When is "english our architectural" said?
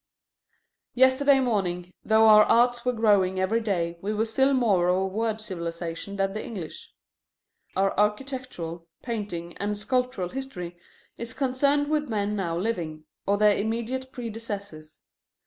6.43-8.87